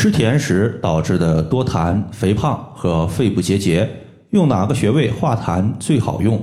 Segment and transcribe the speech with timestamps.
[0.00, 3.86] 吃甜食导致的多痰、肥胖和肺部结节，
[4.30, 6.42] 用哪个穴位化痰最好用？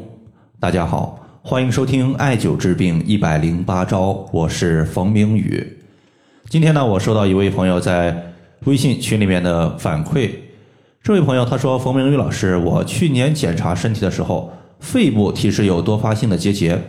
[0.60, 5.76] 大家好，欢迎收听艾灸治病一百零八招，我是冯明宇。
[6.48, 8.32] 今天呢，我收到一位朋友在
[8.66, 10.30] 微信群里面的反馈，
[11.02, 16.80] 这位朋友他说：“冯明宇老师，我去年检查身体的时候，肺部提示有多发性的结节，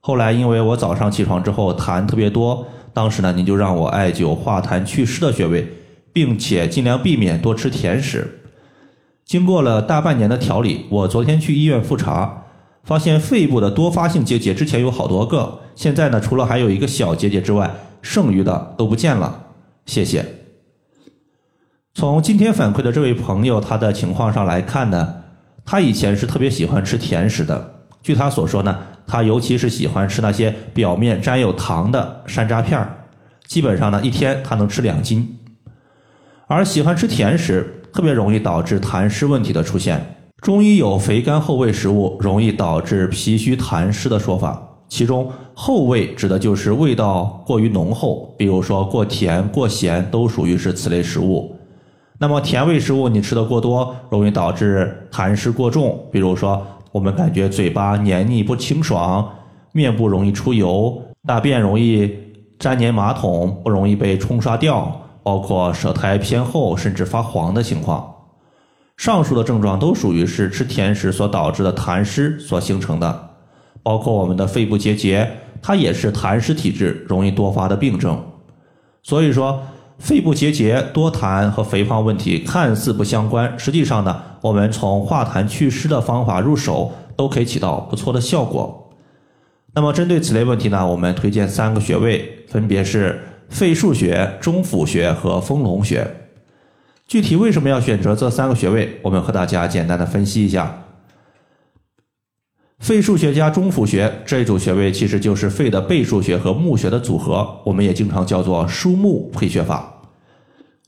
[0.00, 5.64] 后来因为我早上起床之后痰特别多，当时呢，您就让我艾灸化痰祛湿的穴位。”
[6.12, 8.40] 并且尽量避免多吃甜食。
[9.24, 12.44] 经过了大半年的调理，我昨天去医院复查，
[12.82, 17.70] 发现肺部的多发性结节之前有好多个，现在呢除了还有一个小结节之外，
[18.02, 19.46] 剩余的都不见了。
[19.86, 20.24] 谢谢。
[21.94, 25.14] 从今天反馈的这位朋友他的情况上来看呢，
[25.64, 27.74] 他以前是特别喜欢吃甜食的。
[28.02, 28.76] 据他所说呢，
[29.06, 33.06] 他尤其是喜欢吃那些表面沾有糖的山楂片儿，
[33.46, 35.38] 基本上呢一天他能吃两斤。
[36.54, 39.98] 而喜欢吃甜食，特别容易导致痰湿问题的出现。
[40.42, 51.56] 中医有肥甘厚味食物容易导致脾虚痰湿的说法，其中厚味指的就是味道过于浓厚，比如说过甜、过咸都属于是此类食物。
[52.18, 56.62] 那么甜味食物你吃的过多，容易导致痰湿过重，比如说
[56.92, 59.26] 我们感觉嘴巴黏腻不清爽，
[59.72, 62.14] 面部容易出油，大便容易
[62.58, 64.98] 粘黏马桶，不容易被冲刷掉。
[65.22, 68.14] 包括舌苔偏厚甚至发黄的情况，
[68.96, 73.30] 上述的症状都属于是吃甜食所导致的痰湿所形成的。
[73.82, 78.22] 包括我们的肺部结节，它也是痰湿体质容易多发的病症。
[79.02, 79.62] 所以说，
[79.98, 88.92] 肺部结节、多痰和肥胖问题看似不相关，实际上呢，我们从化痰祛湿的方法入手，都可以起到不错的效果。
[89.74, 93.20] 那么针对此类问题呢，我们推荐三个穴位，分别是。
[93.52, 96.06] 肺腧穴、中府穴和丰隆穴，
[97.06, 98.98] 具体为什么要选择这三个穴位？
[99.02, 100.84] 我们和大家简单的分析一下。
[102.78, 110.00] 肺腧穴加中府穴这一组穴位其实就是肺的背腧穴和募穴的组合，我们也经常叫做枢募配穴法。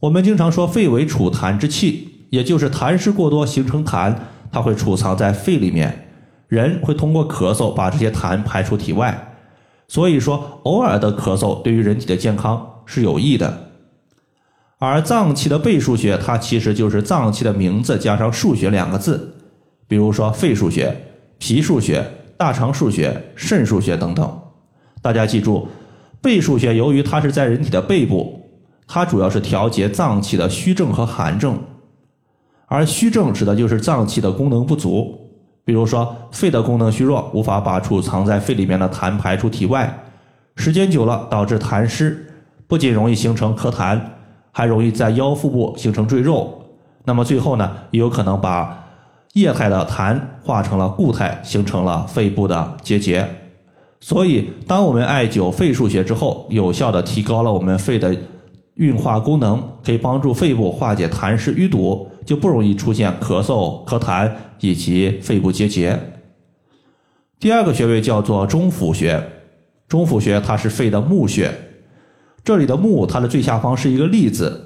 [0.01, 4.17] 我们经常说肺为储痰之器，也就是痰湿过多形成痰，
[4.51, 6.09] 它会储藏在肺里面，
[6.49, 9.34] 人会通过咳嗽把这些痰排出体外。
[9.95, 13.71] 所以说，偶尔的咳嗽对于人体的健康是有益的。
[14.81, 19.37] 而脏器的背腧穴，它其实就是脏器的名字加上腧穴两个字，
[19.87, 20.93] 比如说肺腧穴、
[21.39, 22.05] 脾腧穴、
[22.37, 24.41] 大肠腧穴、肾腧穴等等。
[25.01, 25.69] 大家记住，
[26.21, 28.41] 背腧穴由于它是在人体的背部，
[28.89, 31.57] 它主要是调节脏器的虚症和寒症，
[32.67, 35.24] 而虚症指的就是脏器的功能不足。
[35.65, 40.03] 比如说，肺的功能虚弱，无法把储藏在肺里面的痰排出体外，
[40.57, 42.27] 时间久了导致痰湿，
[42.67, 43.99] 不仅容易形成咳痰，
[44.53, 46.63] 还容易在腰腹部形成赘肉。
[47.05, 48.85] 那么最后呢，也有可能把
[49.33, 53.27] 液态的痰化成了固态，形成了肺部的结节。
[54.01, 58.15] 所以，当我们艾灸肺腧穴之后，有效的提高了我们肺的
[58.75, 62.09] 运化功能，可以帮助肺部化解痰湿淤堵。
[62.25, 66.01] 就不容易出现咳嗽、咳痰以及肺部结节。
[67.39, 69.23] 第二个穴位叫做中府穴，
[69.87, 71.53] 中府穴它是肺的募穴，
[72.43, 74.59] 这里的募它的最下方是一个立字，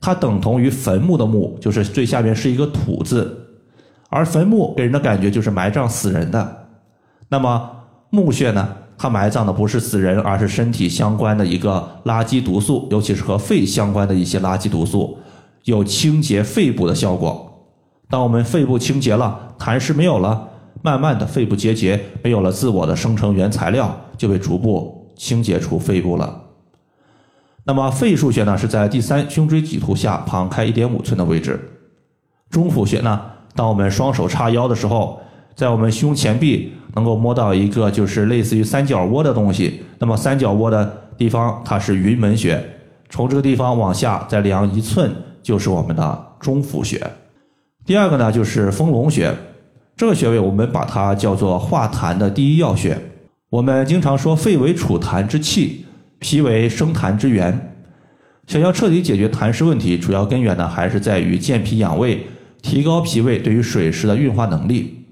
[0.00, 3.60] 它等同于坟墓的墓，就是最下面是一个土字。
[4.08, 6.66] 而坟墓给人的感觉就是埋葬死人的。
[7.28, 7.70] 那么
[8.10, 15.18] 募穴呢，它埋葬的不是死人，而是身体相关的一个垃圾毒素，尤其是和肺相关的一些垃圾毒素。
[15.64, 17.68] 有清洁肺部的效果。
[18.08, 20.48] 当我们肺部清洁了，痰湿没有了，
[20.80, 26.40] 慢慢的肺部结节没有了自我的生成原材料，就被逐步清洁出肺部了。
[27.64, 31.60] 那么肺腧穴呢，是在第三胸椎棘突下旁开一点五寸的位置。
[32.48, 33.20] 中府穴呢，
[33.54, 35.20] 当我们双手叉腰的时候，
[35.54, 39.82] 在我们胸前壁能够摸到一个就是类似于三角窝的东西。
[39.98, 42.62] 那么三角窝的地方，它是云门穴。
[43.08, 45.10] 从这个地方往下再量一寸。
[45.44, 46.98] 就是我们的中府穴，
[47.84, 49.30] 第二个呢就是丰隆穴，
[49.94, 52.98] 这个穴位我们把它叫做化痰的第一要穴。
[53.50, 55.84] 我们经常说肺为储痰之器，
[56.18, 57.76] 脾为生痰之源。
[58.46, 62.26] 想要彻底解决痰湿问题，主要根源呢还是在于健脾养胃，
[62.62, 65.03] 提高脾胃对于水湿的运化能力。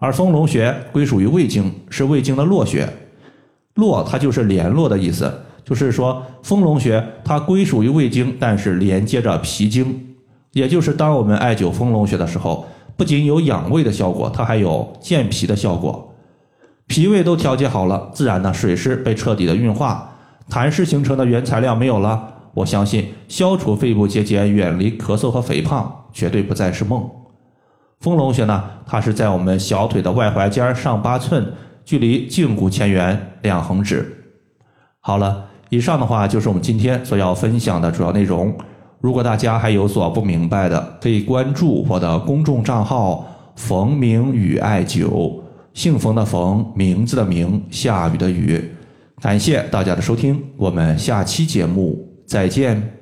[0.00, 2.88] 而丰隆穴归属于胃经，是胃经的络穴，
[3.74, 5.42] 络它就是联络的意思。
[5.62, 10.16] 就是说，丰隆穴它归属于胃经，但是连接着脾经，
[10.52, 12.66] 也就是当我们艾灸丰隆穴的时候，
[12.96, 16.14] 不仅有养胃的效果，它还有健脾的效果。
[16.86, 20.16] 脾胃都调节好了，自然呢水湿被彻底的运化，
[20.48, 27.19] 痰湿形成的原材料没有了，我相信消除肺部结节、远离咳嗽和肥胖，绝对不再是梦。
[28.00, 31.46] 丰隆穴呢，它是在我们小腿的外踝尖上八寸，
[31.84, 34.10] 距离胫骨前缘两横指。
[35.00, 38.54] 好了，以上的话就是我们今天所要分享的主要内容。
[39.00, 43.26] 如果大家还有所不明白的，可以关注我的公众账号
[43.56, 45.40] “冯明宇艾灸”，
[45.74, 48.62] 姓冯的冯，名字的名，下雨的雨。
[49.20, 52.99] 感谢大家的收听，我们下期节目再见。